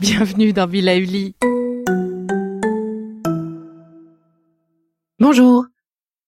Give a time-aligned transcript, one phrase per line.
[0.00, 1.36] Bienvenue dans Villa Uli.
[5.18, 5.66] Bonjour.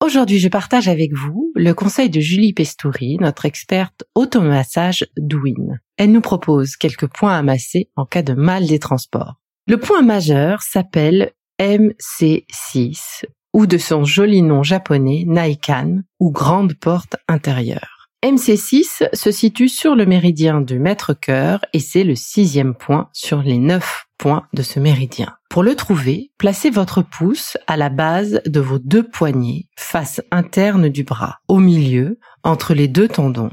[0.05, 5.79] Aujourd'hui, je partage avec vous le conseil de Julie Pestouri, notre experte automassage Douin.
[5.97, 9.41] Elle nous propose quelques points à masser en cas de mal des transports.
[9.67, 17.17] Le point majeur s'appelle MC6 ou de son joli nom japonais Naikan ou grande porte
[17.27, 18.02] intérieure.
[18.23, 23.59] MC6 se situe sur le méridien du maître-cœur et c'est le sixième point sur les
[23.59, 25.35] neuf points de ce méridien.
[25.51, 30.89] Pour le trouver, placez votre pouce à la base de vos deux poignets, face interne
[30.89, 33.51] du bras, au milieu, entre les deux tendons,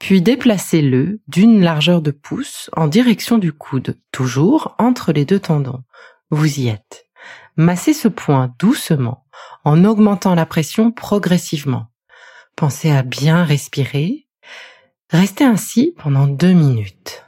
[0.00, 5.84] puis déplacez-le d'une largeur de pouce en direction du coude, toujours entre les deux tendons.
[6.30, 7.06] Vous y êtes.
[7.56, 9.24] Massez ce point doucement
[9.64, 11.86] en augmentant la pression progressivement.
[12.58, 14.26] Pensez à bien respirer.
[15.10, 17.24] Restez ainsi pendant deux minutes.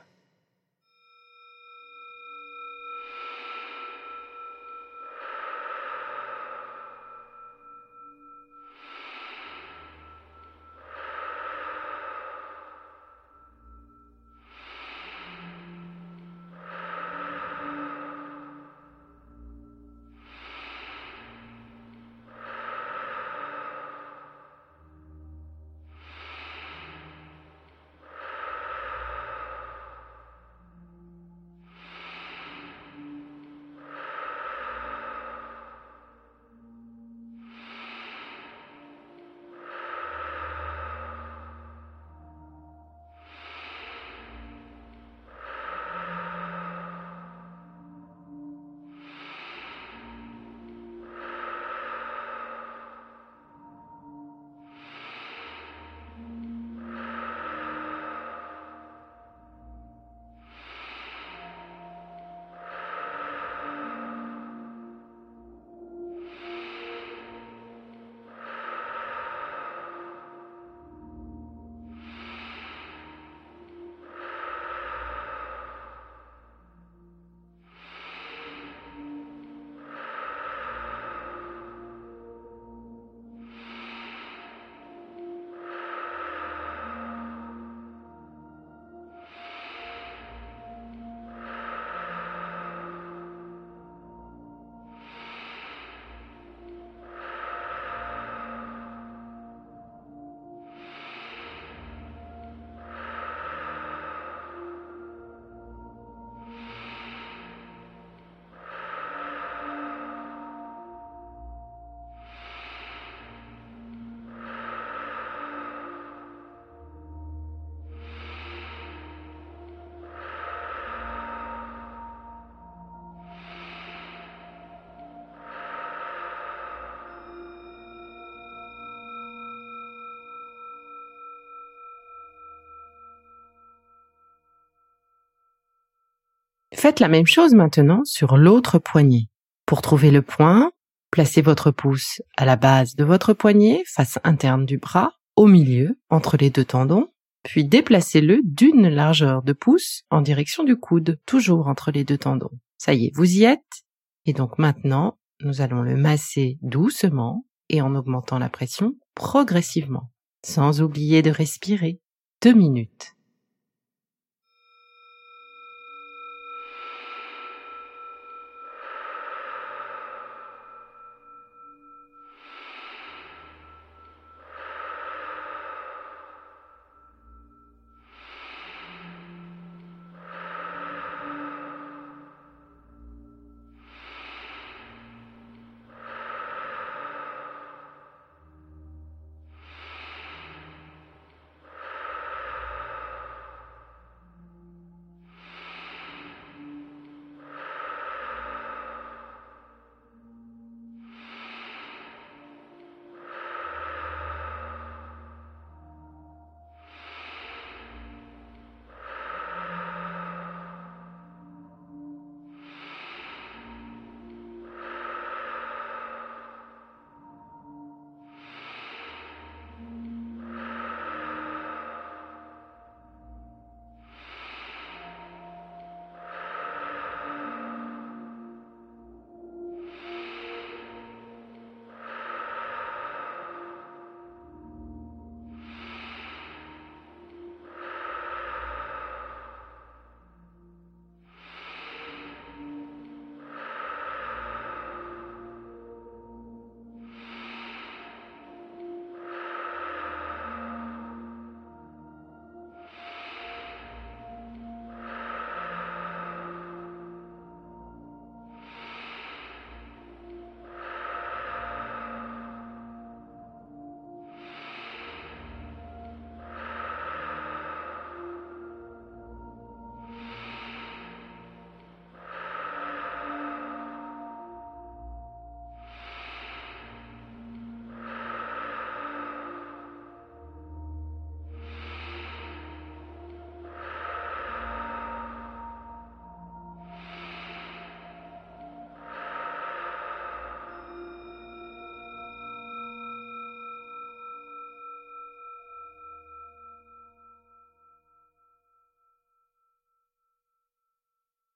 [136.81, 139.29] Faites la même chose maintenant sur l'autre poignet.
[139.67, 140.73] Pour trouver le point,
[141.11, 146.01] placez votre pouce à la base de votre poignet, face interne du bras, au milieu,
[146.09, 147.09] entre les deux tendons,
[147.43, 152.59] puis déplacez-le d'une largeur de pouce en direction du coude, toujours entre les deux tendons.
[152.79, 153.85] Ça y est, vous y êtes.
[154.25, 160.11] Et donc maintenant, nous allons le masser doucement et en augmentant la pression progressivement,
[160.47, 162.01] sans oublier de respirer.
[162.41, 163.13] Deux minutes.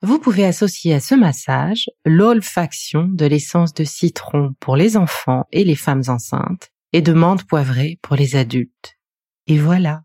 [0.04, 5.64] Vous pouvez associer à ce massage l'olfaction de l'essence de citron pour les enfants et
[5.64, 8.98] les femmes enceintes et de menthe poivrée pour les adultes.
[9.46, 10.02] Et voilà.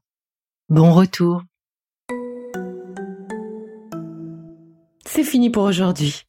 [0.70, 1.44] Bon retour.
[5.06, 6.29] C'est fini pour aujourd'hui.